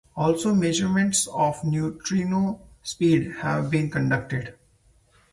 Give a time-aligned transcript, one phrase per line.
[0.15, 4.55] Also measurements of neutrino speed have been conducted.